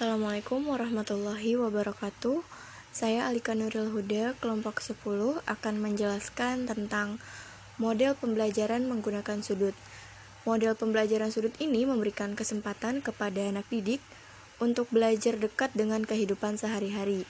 [0.00, 2.40] Assalamualaikum warahmatullahi wabarakatuh.
[2.88, 4.96] Saya Alika Nuril Huda, kelompok 10
[5.44, 7.20] akan menjelaskan tentang
[7.76, 9.76] model pembelajaran menggunakan sudut.
[10.48, 14.00] Model pembelajaran sudut ini memberikan kesempatan kepada anak didik
[14.56, 17.28] untuk belajar dekat dengan kehidupan sehari-hari.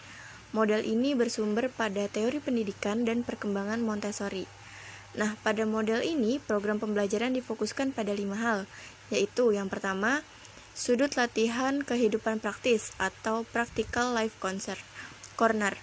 [0.55, 4.47] Model ini bersumber pada teori pendidikan dan perkembangan Montessori.
[5.19, 8.71] Nah, pada model ini program pembelajaran difokuskan pada lima hal,
[9.11, 10.23] yaitu yang pertama,
[10.73, 14.81] Sudut latihan kehidupan praktis atau practical life concert
[15.35, 15.75] corner.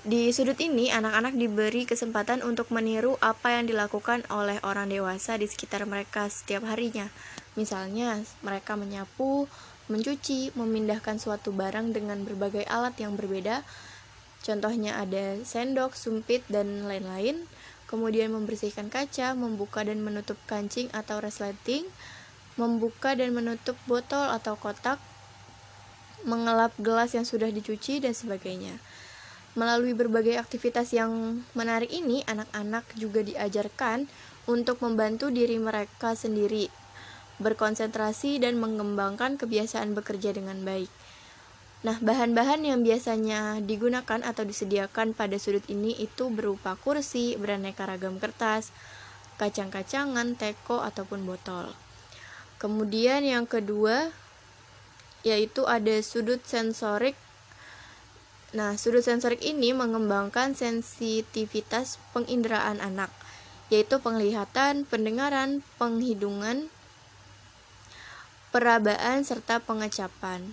[0.00, 5.44] Di sudut ini, anak-anak diberi kesempatan untuk meniru apa yang dilakukan oleh orang dewasa di
[5.44, 7.12] sekitar mereka setiap harinya.
[7.52, 9.44] Misalnya, mereka menyapu,
[9.92, 13.60] mencuci, memindahkan suatu barang dengan berbagai alat yang berbeda.
[14.40, 17.44] Contohnya ada sendok, sumpit, dan lain-lain.
[17.84, 21.84] Kemudian membersihkan kaca, membuka dan menutup kancing atau resleting,
[22.60, 25.00] membuka dan menutup botol atau kotak,
[26.28, 28.76] mengelap gelas yang sudah dicuci, dan sebagainya.
[29.56, 34.04] Melalui berbagai aktivitas yang menarik ini, anak-anak juga diajarkan
[34.44, 36.68] untuk membantu diri mereka sendiri,
[37.40, 40.92] berkonsentrasi, dan mengembangkan kebiasaan bekerja dengan baik.
[41.80, 48.20] Nah, bahan-bahan yang biasanya digunakan atau disediakan pada sudut ini itu berupa kursi, beraneka ragam
[48.20, 48.68] kertas,
[49.40, 51.72] kacang-kacangan, teko, ataupun botol.
[52.60, 54.12] Kemudian yang kedua
[55.24, 57.16] yaitu ada sudut sensorik.
[58.52, 63.08] Nah, sudut sensorik ini mengembangkan sensitivitas penginderaan anak,
[63.72, 66.68] yaitu penglihatan, pendengaran, penghidungan,
[68.50, 70.52] perabaan serta pengecapan.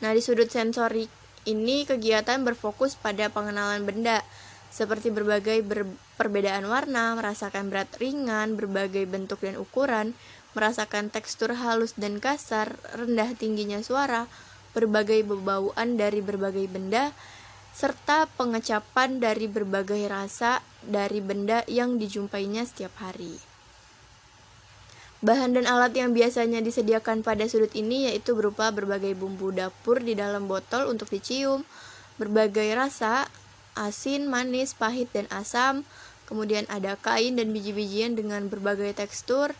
[0.00, 1.10] Nah, di sudut sensorik
[1.44, 4.22] ini kegiatan berfokus pada pengenalan benda
[4.70, 5.82] seperti berbagai ber
[6.14, 10.14] perbedaan warna, merasakan berat ringan, berbagai bentuk dan ukuran,
[10.52, 14.26] merasakan tekstur halus dan kasar, rendah tingginya suara,
[14.74, 17.14] berbagai bebauan dari berbagai benda,
[17.74, 23.38] serta pengecapan dari berbagai rasa dari benda yang dijumpainya setiap hari.
[25.20, 30.16] Bahan dan alat yang biasanya disediakan pada sudut ini yaitu berupa berbagai bumbu dapur di
[30.16, 31.60] dalam botol untuk dicium,
[32.16, 33.28] berbagai rasa,
[33.76, 35.84] asin, manis, pahit, dan asam,
[36.24, 39.52] kemudian ada kain dan biji-bijian dengan berbagai tekstur,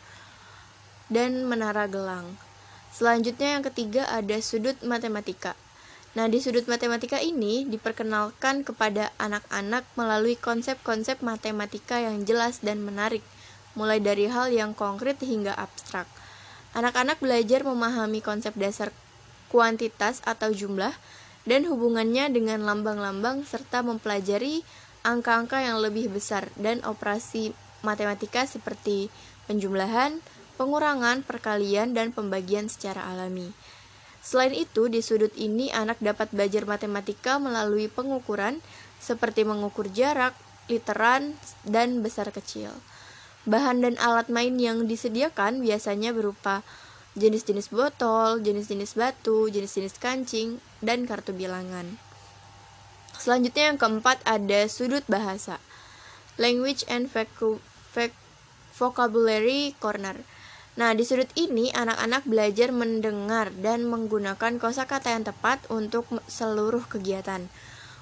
[1.10, 2.38] dan menara gelang.
[2.94, 5.59] Selanjutnya yang ketiga ada sudut matematika.
[6.10, 13.22] Nah, di sudut matematika ini diperkenalkan kepada anak-anak melalui konsep-konsep matematika yang jelas dan menarik,
[13.78, 16.10] mulai dari hal yang konkret hingga abstrak.
[16.75, 18.91] Anak-anak belajar memahami konsep dasar
[19.50, 20.94] kuantitas atau jumlah
[21.47, 24.62] dan hubungannya dengan lambang-lambang serta mempelajari
[25.03, 29.09] angka-angka yang lebih besar dan operasi matematika seperti
[29.48, 30.21] penjumlahan,
[30.60, 33.56] pengurangan, perkalian, dan pembagian secara alami.
[34.21, 38.60] Selain itu, di sudut ini anak dapat belajar matematika melalui pengukuran
[39.00, 40.37] seperti mengukur jarak,
[40.69, 41.32] literan,
[41.65, 42.76] dan besar kecil.
[43.48, 46.60] Bahan dan alat main yang disediakan biasanya berupa
[47.16, 51.97] jenis-jenis botol, jenis-jenis batu, jenis-jenis kancing, dan kartu bilangan.
[53.16, 55.56] Selanjutnya yang keempat ada sudut bahasa.
[56.37, 57.09] Language and
[58.77, 60.21] Vocabulary Corner.
[60.81, 67.53] Nah, di sudut ini anak-anak belajar mendengar dan menggunakan kosakata yang tepat untuk seluruh kegiatan.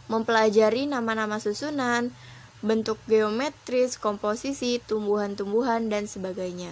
[0.06, 2.14] Mempelajari nama-nama susunan,
[2.62, 6.70] bentuk geometris, komposisi, tumbuhan-tumbuhan, dan sebagainya.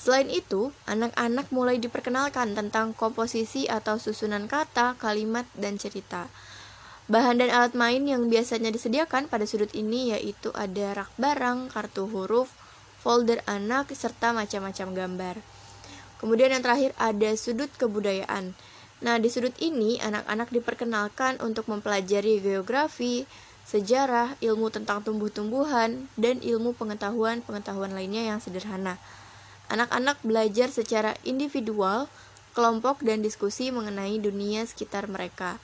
[0.00, 6.32] Selain itu, anak-anak mulai diperkenalkan tentang komposisi atau susunan kata, kalimat, dan cerita.
[7.12, 12.08] Bahan dan alat main yang biasanya disediakan pada sudut ini yaitu ada rak barang, kartu
[12.08, 12.48] huruf,
[13.06, 15.36] folder anak, serta macam-macam gambar.
[16.18, 18.58] Kemudian yang terakhir ada sudut kebudayaan.
[18.98, 23.22] Nah, di sudut ini anak-anak diperkenalkan untuk mempelajari geografi,
[23.62, 28.98] sejarah, ilmu tentang tumbuh-tumbuhan, dan ilmu pengetahuan-pengetahuan lainnya yang sederhana.
[29.70, 32.10] Anak-anak belajar secara individual,
[32.58, 35.62] kelompok, dan diskusi mengenai dunia sekitar mereka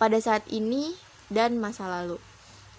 [0.00, 0.96] pada saat ini
[1.28, 2.16] dan masa lalu.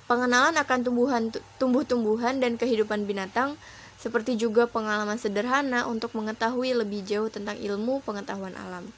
[0.09, 1.29] Pengenalan akan tumbuhan
[1.61, 3.61] tumbuh-tumbuhan dan kehidupan binatang
[4.01, 8.89] seperti juga pengalaman sederhana untuk mengetahui lebih jauh tentang ilmu pengetahuan alam.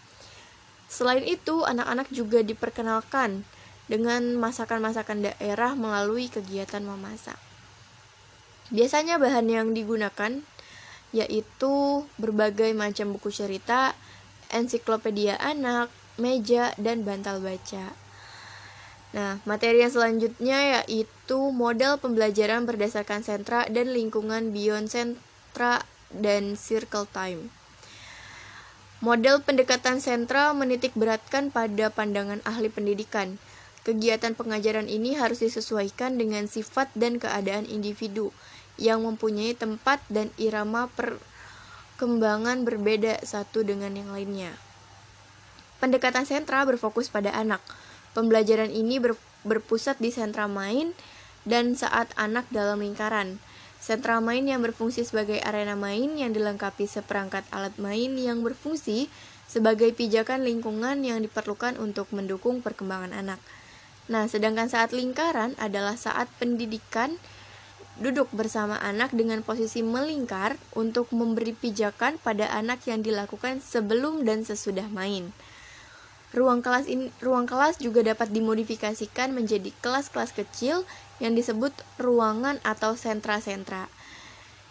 [0.88, 3.44] Selain itu, anak-anak juga diperkenalkan
[3.92, 7.36] dengan masakan-masakan daerah melalui kegiatan memasak.
[8.72, 10.40] Biasanya bahan yang digunakan
[11.14, 13.94] yaitu berbagai macam buku cerita,
[14.50, 17.94] ensiklopedia anak, meja, dan bantal baca.
[19.14, 27.06] Nah, materi yang selanjutnya yaitu model pembelajaran berdasarkan sentra dan lingkungan beyond sentra dan circle
[27.14, 27.54] time.
[29.06, 33.38] Model pendekatan sentra menitik beratkan pada pandangan ahli pendidikan.
[33.84, 38.32] Kegiatan pengajaran ini harus disesuaikan dengan sifat dan keadaan individu
[38.80, 44.56] yang mempunyai tempat dan irama perkembangan berbeda satu dengan yang lainnya.
[45.84, 47.60] Pendekatan sentra berfokus pada anak.
[48.14, 50.94] Pembelajaran ini ber, berpusat di sentra main
[51.44, 53.42] dan saat anak dalam lingkaran.
[53.84, 59.12] Sentra main yang berfungsi sebagai arena main yang dilengkapi seperangkat alat main yang berfungsi
[59.44, 63.44] sebagai pijakan lingkungan yang diperlukan untuk mendukung perkembangan anak.
[64.08, 67.20] Nah, sedangkan saat lingkaran adalah saat pendidikan
[68.02, 74.42] duduk bersama anak dengan posisi melingkar untuk memberi pijakan pada anak yang dilakukan sebelum dan
[74.42, 75.30] sesudah main.
[76.34, 80.82] Ruang kelas ini, ruang kelas juga dapat dimodifikasikan menjadi kelas-kelas kecil
[81.22, 81.70] yang disebut
[82.02, 83.86] ruangan atau sentra-sentra.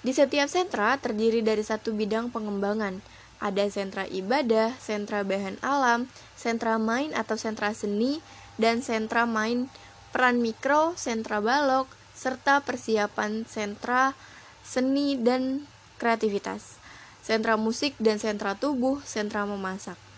[0.02, 2.98] Di setiap sentra terdiri dari satu bidang pengembangan.
[3.38, 8.18] Ada sentra ibadah, sentra bahan alam, sentra main atau sentra seni,
[8.58, 9.70] dan sentra main
[10.10, 14.14] peran mikro, sentra balok, serta persiapan sentra
[14.62, 15.66] seni dan
[15.98, 16.78] kreativitas,
[17.22, 20.11] sentra musik dan sentra tubuh, sentra memasak.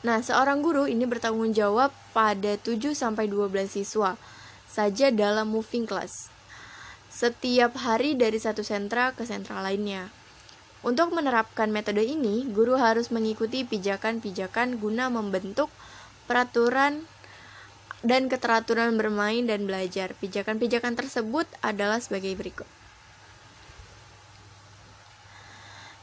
[0.00, 4.16] Nah, seorang guru ini bertanggung jawab pada 7 sampai 12 siswa
[4.64, 6.32] saja dalam moving class.
[7.12, 10.08] Setiap hari dari satu sentra ke sentra lainnya.
[10.80, 15.68] Untuk menerapkan metode ini, guru harus mengikuti pijakan-pijakan guna membentuk
[16.24, 17.04] peraturan
[18.00, 20.16] dan keteraturan bermain dan belajar.
[20.16, 22.64] Pijakan-pijakan tersebut adalah sebagai berikut.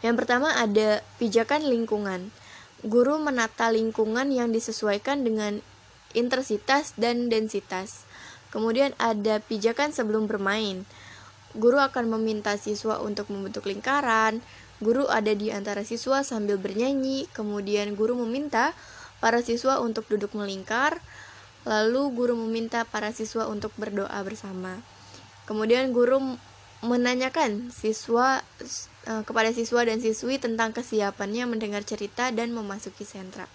[0.05, 2.29] Yang pertama ada pijakan lingkungan
[2.85, 5.65] guru menata lingkungan yang disesuaikan dengan
[6.13, 8.05] intensitas dan densitas.
[8.53, 10.85] Kemudian ada pijakan sebelum bermain.
[11.57, 14.39] Guru akan meminta siswa untuk membentuk lingkaran.
[14.77, 17.25] Guru ada di antara siswa sambil bernyanyi.
[17.33, 18.77] Kemudian guru meminta
[19.17, 21.01] para siswa untuk duduk melingkar.
[21.67, 24.79] Lalu guru meminta para siswa untuk berdoa bersama.
[25.49, 26.39] Kemudian guru
[26.85, 28.45] menanyakan siswa
[29.09, 33.49] uh, kepada siswa dan siswi tentang kesiapannya mendengar cerita dan memasuki sentra.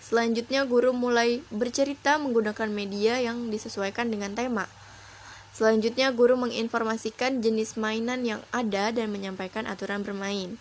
[0.00, 4.66] Selanjutnya guru mulai bercerita menggunakan media yang disesuaikan dengan tema.
[5.50, 10.56] Selanjutnya guru menginformasikan jenis mainan yang ada dan menyampaikan aturan bermain.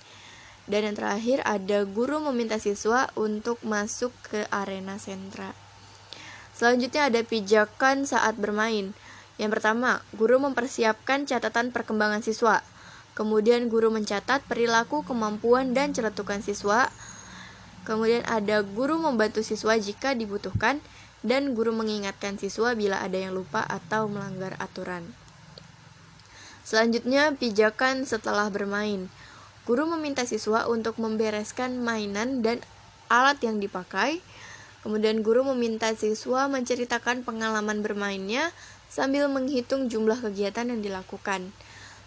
[0.69, 5.57] Dan yang terakhir ada guru meminta siswa untuk masuk ke arena sentra.
[6.53, 8.91] Selanjutnya ada pijakan saat bermain.
[9.39, 12.59] Yang pertama, guru mempersiapkan catatan perkembangan siswa.
[13.15, 16.91] Kemudian guru mencatat perilaku, kemampuan, dan celetukan siswa.
[17.87, 20.83] Kemudian ada guru membantu siswa jika dibutuhkan
[21.23, 25.07] dan guru mengingatkan siswa bila ada yang lupa atau melanggar aturan.
[26.67, 29.07] Selanjutnya, pijakan setelah bermain.
[29.63, 32.59] Guru meminta siswa untuk membereskan mainan dan
[33.07, 34.19] alat yang dipakai.
[34.83, 38.51] Kemudian guru meminta siswa menceritakan pengalaman bermainnya
[38.89, 41.53] sambil menghitung jumlah kegiatan yang dilakukan.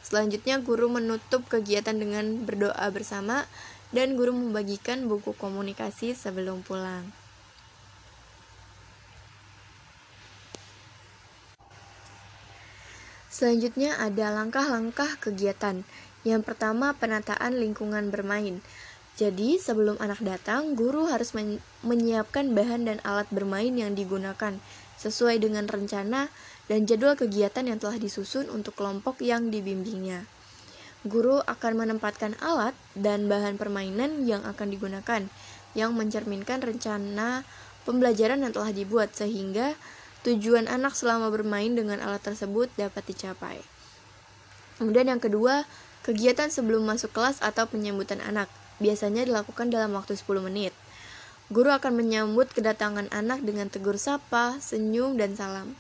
[0.02, 3.46] Selanjutnya, guru menutup kegiatan dengan berdoa bersama
[3.94, 7.14] dan guru membagikan buku komunikasi sebelum pulang.
[13.32, 15.88] Selanjutnya ada langkah-langkah kegiatan.
[16.22, 18.60] Yang pertama, penataan lingkungan bermain.
[19.12, 21.36] Jadi, sebelum anak datang, guru harus
[21.84, 24.56] menyiapkan bahan dan alat bermain yang digunakan
[24.96, 26.32] sesuai dengan rencana
[26.70, 30.24] dan jadwal kegiatan yang telah disusun untuk kelompok yang dibimbingnya.
[31.04, 35.28] Guru akan menempatkan alat dan bahan permainan yang akan digunakan,
[35.76, 37.44] yang mencerminkan rencana
[37.84, 39.76] pembelajaran yang telah dibuat, sehingga
[40.24, 43.58] tujuan anak selama bermain dengan alat tersebut dapat dicapai.
[44.80, 45.68] Kemudian, yang kedua,
[46.06, 48.48] kegiatan sebelum masuk kelas atau penyambutan anak
[48.80, 50.72] biasanya dilakukan dalam waktu 10 menit.
[51.52, 55.76] Guru akan menyambut kedatangan anak dengan tegur sapa, senyum, dan salam.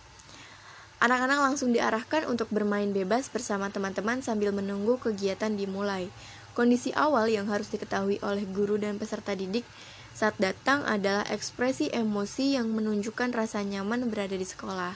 [1.02, 6.12] Anak-anak langsung diarahkan untuk bermain bebas bersama teman-teman sambil menunggu kegiatan dimulai.
[6.52, 9.64] Kondisi awal yang harus diketahui oleh guru dan peserta didik
[10.12, 14.92] saat datang adalah ekspresi emosi yang menunjukkan rasa nyaman berada di sekolah.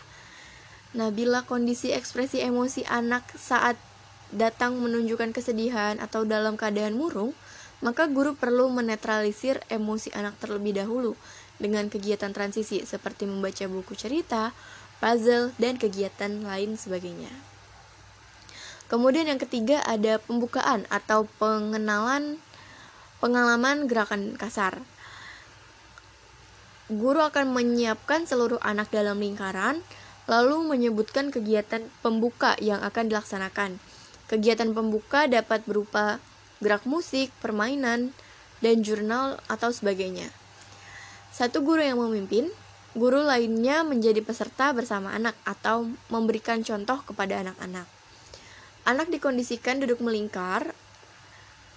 [0.94, 3.74] Nah, bila kondisi ekspresi emosi anak saat
[4.30, 7.32] datang menunjukkan kesedihan atau dalam keadaan murung,
[7.84, 11.12] maka guru perlu menetralisir emosi anak terlebih dahulu
[11.60, 14.52] dengan kegiatan transisi seperti membaca buku cerita,
[15.00, 17.32] puzzle, dan kegiatan lain sebagainya.
[18.86, 22.38] Kemudian yang ketiga ada pembukaan atau pengenalan
[23.18, 24.78] pengalaman gerakan kasar.
[26.86, 29.82] Guru akan menyiapkan seluruh anak dalam lingkaran,
[30.30, 33.82] lalu menyebutkan kegiatan pembuka yang akan dilaksanakan.
[34.30, 36.22] Kegiatan pembuka dapat berupa
[36.62, 38.12] gerak musik, permainan,
[38.64, 40.32] dan jurnal atau sebagainya.
[41.32, 42.48] Satu guru yang memimpin,
[42.96, 47.84] guru lainnya menjadi peserta bersama anak atau memberikan contoh kepada anak-anak.
[48.88, 50.72] Anak dikondisikan duduk melingkar.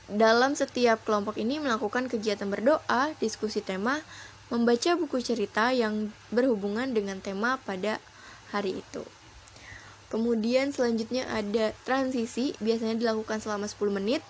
[0.10, 4.02] Dalam setiap kelompok ini melakukan kegiatan berdoa, diskusi tema,
[4.50, 8.02] membaca buku cerita yang berhubungan dengan tema pada
[8.50, 9.06] hari itu.
[10.10, 14.26] Kemudian selanjutnya ada transisi, biasanya dilakukan selama 10 menit.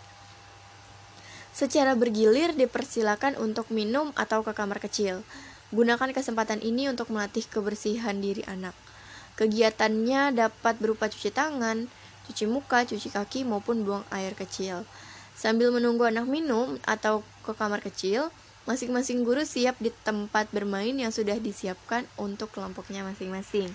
[1.52, 5.26] Secara bergilir dipersilakan untuk minum atau ke kamar kecil.
[5.70, 8.74] Gunakan kesempatan ini untuk melatih kebersihan diri anak.
[9.38, 11.88] Kegiatannya dapat berupa cuci tangan,
[12.28, 14.84] cuci muka, cuci kaki, maupun buang air kecil.
[15.38, 18.28] Sambil menunggu anak minum atau ke kamar kecil,
[18.68, 23.72] masing-masing guru siap di tempat bermain yang sudah disiapkan untuk kelompoknya masing-masing.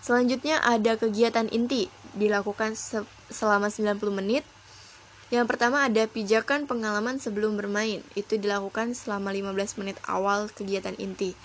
[0.00, 4.42] Selanjutnya ada kegiatan inti dilakukan se selama 90 menit.
[5.30, 8.02] Yang pertama ada pijakan pengalaman sebelum bermain.
[8.18, 11.38] Itu dilakukan selama 15 menit awal kegiatan inti.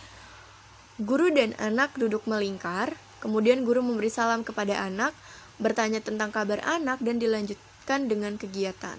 [0.98, 5.14] Guru dan anak duduk melingkar, kemudian guru memberi salam kepada anak,
[5.62, 8.98] bertanya tentang kabar anak dan dilanjutkan dengan kegiatan.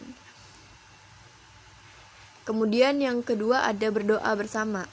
[2.47, 4.87] Kemudian yang kedua ada berdoa bersama.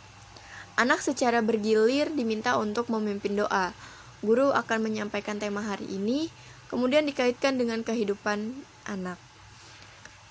[0.73, 3.77] Anak secara bergilir diminta untuk memimpin doa.
[4.25, 6.33] Guru akan menyampaikan tema hari ini,
[6.73, 8.57] kemudian dikaitkan dengan kehidupan
[8.89, 9.32] anak.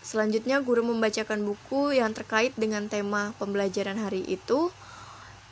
[0.02, 4.74] Selanjutnya, guru membacakan buku yang terkait dengan tema pembelajaran hari itu.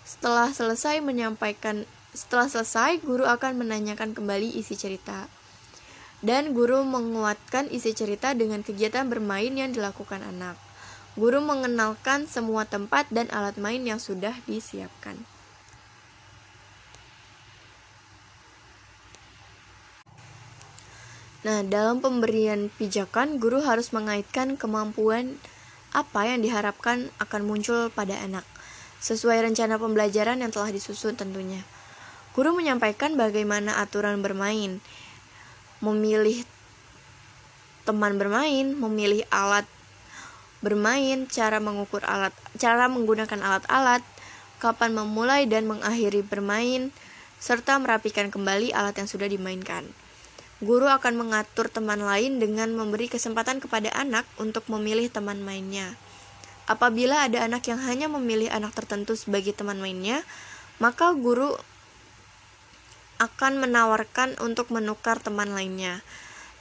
[0.03, 5.31] Setelah selesai menyampaikan, setelah selesai, guru akan menanyakan kembali isi cerita.
[6.21, 10.59] Dan guru menguatkan isi cerita dengan kegiatan bermain yang dilakukan anak.
[11.15, 15.17] Guru mengenalkan semua tempat dan alat main yang sudah disiapkan.
[21.41, 25.41] Nah, dalam pemberian pijakan, guru harus mengaitkan kemampuan
[25.97, 28.45] apa yang diharapkan akan muncul pada anak,
[29.01, 31.65] sesuai rencana pembelajaran yang telah disusun tentunya.
[32.37, 34.85] Guru menyampaikan bagaimana aturan bermain,
[35.81, 36.45] memilih
[37.89, 39.65] teman bermain, memilih alat
[40.61, 44.05] bermain, cara mengukur alat, cara menggunakan alat-alat,
[44.61, 46.93] kapan memulai dan mengakhiri bermain,
[47.41, 49.89] serta merapikan kembali alat yang sudah dimainkan.
[50.61, 55.97] Guru akan mengatur teman lain dengan memberi kesempatan kepada anak untuk memilih teman mainnya.
[56.69, 60.21] Apabila ada anak yang hanya memilih anak tertentu sebagai teman mainnya,
[60.77, 61.57] maka guru
[63.21, 66.05] akan menawarkan untuk menukar teman lainnya.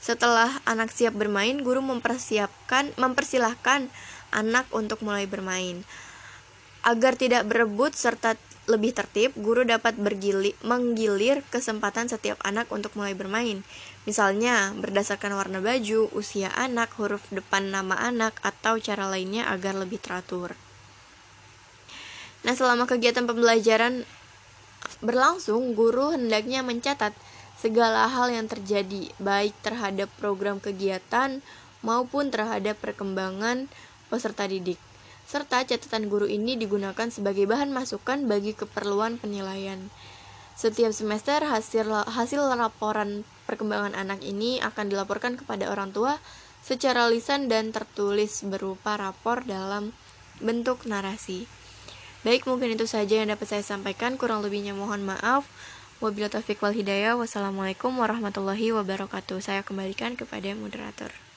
[0.00, 3.92] Setelah anak siap bermain, guru mempersiapkan mempersilahkan
[4.32, 5.84] anak untuk mulai bermain.
[6.84, 8.36] Agar tidak berebut serta
[8.70, 13.66] lebih tertib, guru dapat bergilir, menggilir kesempatan setiap anak untuk mulai bermain.
[14.06, 19.98] Misalnya, berdasarkan warna baju, usia anak, huruf depan nama anak, atau cara lainnya agar lebih
[19.98, 20.54] teratur.
[22.46, 24.06] Nah, selama kegiatan pembelajaran
[25.04, 27.12] berlangsung, guru hendaknya mencatat
[27.60, 31.44] segala hal yang terjadi, baik terhadap program kegiatan
[31.84, 33.68] maupun terhadap perkembangan
[34.08, 34.80] peserta didik
[35.30, 39.78] serta catatan guru ini digunakan sebagai bahan masukan bagi keperluan penilaian.
[40.58, 46.18] Setiap semester hasil hasil laporan perkembangan anak ini akan dilaporkan kepada orang tua
[46.66, 49.94] secara lisan dan tertulis berupa rapor dalam
[50.42, 51.46] bentuk narasi.
[52.26, 54.18] Baik, mungkin itu saja yang dapat saya sampaikan.
[54.18, 55.46] Kurang lebihnya mohon maaf.
[56.04, 57.16] Wabillahi taufiq wal hidayah.
[57.16, 59.40] Wassalamualaikum warahmatullahi wabarakatuh.
[59.40, 61.29] Saya kembalikan kepada moderator.